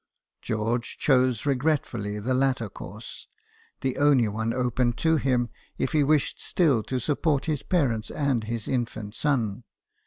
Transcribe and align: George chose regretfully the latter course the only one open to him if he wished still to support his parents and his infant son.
George 0.41 0.97
chose 0.97 1.45
regretfully 1.45 2.17
the 2.17 2.33
latter 2.33 2.69
course 2.69 3.27
the 3.81 3.97
only 3.97 4.27
one 4.27 4.51
open 4.51 4.93
to 4.93 5.17
him 5.17 5.51
if 5.77 5.91
he 5.91 6.03
wished 6.03 6.41
still 6.41 6.81
to 6.81 6.97
support 6.97 7.45
his 7.45 7.61
parents 7.61 8.09
and 8.09 8.45
his 8.45 8.67
infant 8.67 9.13
son. 9.13 9.63